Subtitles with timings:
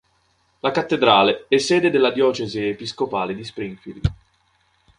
[0.61, 4.11] La cattedrale è sede della diocesi episcopale di Springfield.